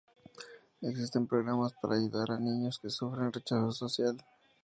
[0.81, 4.17] Existen programas para ayudar a niños que sufren rechazo social.